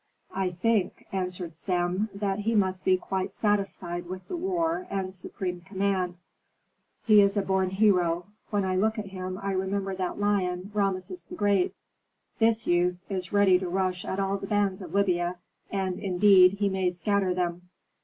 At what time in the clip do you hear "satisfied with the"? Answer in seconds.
3.33-4.35